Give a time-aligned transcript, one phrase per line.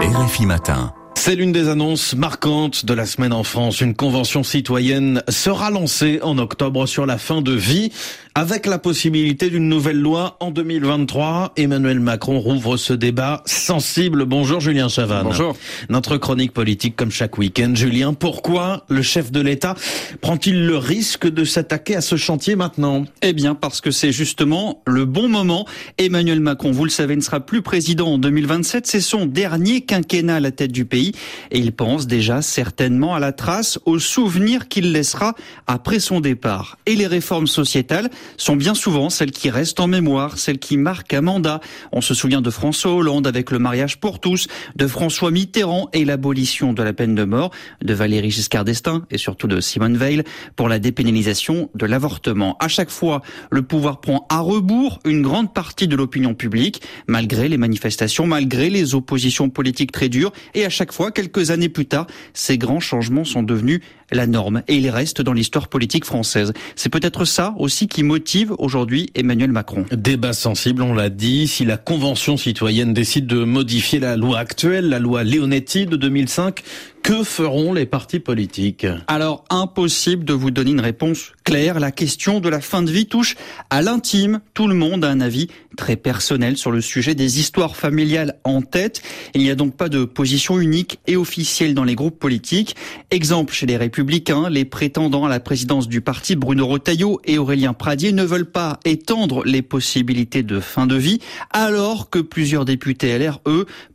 [0.00, 0.92] RFI Matin.
[1.16, 3.80] C'est l'une des annonces marquantes de la semaine en France.
[3.80, 7.90] Une convention citoyenne sera lancée en octobre sur la fin de vie
[8.38, 11.54] avec la possibilité d'une nouvelle loi en 2023.
[11.56, 14.26] Emmanuel Macron rouvre ce débat sensible.
[14.26, 15.24] Bonjour Julien Chavannes.
[15.24, 15.56] Bonjour.
[15.88, 17.72] Notre chronique politique comme chaque week-end.
[17.74, 19.74] Julien, pourquoi le chef de l'État
[20.20, 23.06] prend-il le risque de s'attaquer à ce chantier maintenant?
[23.22, 25.66] Eh bien parce que c'est justement le bon moment.
[25.98, 28.86] Emmanuel Macron, vous le savez, ne sera plus président en 2027.
[28.86, 31.10] C'est son dernier quinquennat à la tête du pays
[31.50, 35.34] et il pense déjà certainement à la trace, au souvenir qu'il laissera
[35.66, 36.78] après son départ.
[36.86, 41.14] Et les réformes sociétales sont bien souvent celles qui restent en mémoire, celles qui marquent
[41.14, 41.60] un mandat.
[41.92, 44.46] On se souvient de François Hollande avec le mariage pour tous,
[44.76, 47.50] de François Mitterrand et l'abolition de la peine de mort,
[47.82, 50.22] de Valéry Giscard d'Estaing et surtout de Simone Veil
[50.56, 52.56] pour la dépénalisation de l'avortement.
[52.60, 57.48] À chaque fois, le pouvoir prend à rebours une grande partie de l'opinion publique, malgré
[57.48, 61.86] les manifestations, malgré les oppositions politiques très dures, et à chaque fois, quelques années plus
[61.86, 63.80] tard, ces grands changements sont devenus
[64.10, 66.52] la norme et ils restent dans l'histoire politique française.
[66.76, 69.84] C'est peut-être ça aussi qui motive aujourd'hui Emmanuel Macron.
[69.92, 71.46] Débat sensible, on l'a dit.
[71.48, 76.62] Si la Convention citoyenne décide de modifier la loi actuelle, la loi Leonetti de 2005,
[77.02, 81.80] que feront les partis politiques Alors, impossible de vous donner une réponse claire.
[81.80, 83.36] La question de la fin de vie touche
[83.70, 84.40] à l'intime.
[84.54, 88.62] Tout le monde a un avis très personnel sur le sujet des histoires familiales en
[88.62, 89.00] tête.
[89.34, 92.76] Il n'y a donc pas de position unique et officielle dans les groupes politiques.
[93.10, 97.72] Exemple chez les Républicains, les prétendants à la présidence du parti, Bruno Retailleau et Aurélien
[97.72, 103.16] Pradier, ne veulent pas étendre les possibilités de fin de vie, alors que plusieurs députés
[103.16, 103.40] LR,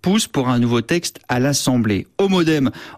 [0.02, 2.08] poussent pour un nouveau texte à l'Assemblée.
[2.18, 2.30] Au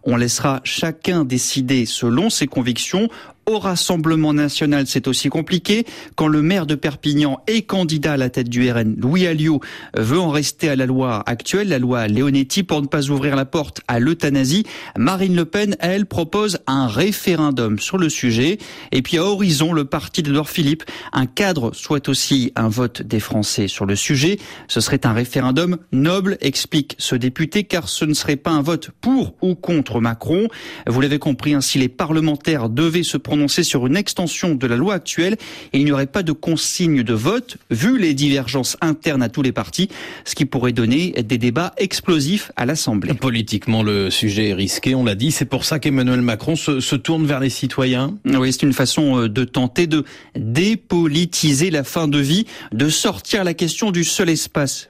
[0.06, 3.09] on laissera chacun décider selon ses convictions
[3.46, 5.86] au Rassemblement national, c'est aussi compliqué.
[6.16, 9.60] Quand le maire de Perpignan est candidat à la tête du RN, Louis Alliot,
[9.96, 13.46] veut en rester à la loi actuelle, la loi Leonetti, pour ne pas ouvrir la
[13.46, 14.66] porte à l'euthanasie,
[14.98, 18.58] Marine Le Pen, elle, propose un référendum sur le sujet.
[18.92, 20.84] Et puis à Horizon, le parti d'Edouard Philippe,
[21.14, 24.40] un cadre souhaite aussi un vote des Français sur le sujet.
[24.68, 28.90] Ce serait un référendum noble, explique ce député, car ce ne serait pas un vote
[29.02, 30.48] pour ou contre Macron.
[30.88, 35.38] Vous l'avez compris, ainsi les parlementaires devaient se sur une extension de la loi actuelle
[35.73, 39.51] il n'y aurait pas de consigne de vote, vu les divergences internes à tous les
[39.51, 39.90] partis,
[40.23, 43.13] ce qui pourrait donner des débats explosifs à l'Assemblée.
[43.13, 45.31] Politiquement, le sujet est risqué, on l'a dit.
[45.31, 48.16] C'est pour ça qu'Emmanuel Macron se, se, tourne vers les citoyens.
[48.25, 53.44] Oui, c'est une façon euh, de tenter de dépolitiser la fin de vie, de sortir
[53.44, 54.90] la question du seul espace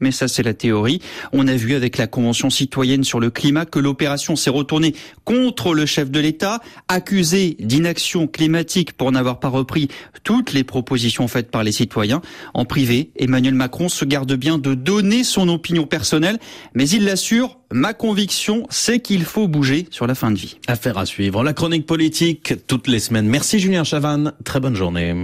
[0.00, 1.00] mais ça c'est la théorie.
[1.32, 4.94] On a vu avec la Convention citoyenne sur le climat que l'opération s'est retournée
[5.24, 9.88] contre le chef de l'État, accusé d'inaction climatique pour n'avoir pas repris
[10.22, 12.22] toutes les propositions faites par les citoyens.
[12.54, 16.38] En privé, Emmanuel Macron se garde bien de donner son opinion personnelle,
[16.74, 20.56] mais il l'assure, ma conviction, c'est qu'il faut bouger sur la fin de vie.
[20.66, 21.42] Affaire à suivre.
[21.42, 23.26] La chronique politique toutes les semaines.
[23.26, 24.32] Merci Julien Chavannes.
[24.44, 25.14] Très bonne journée.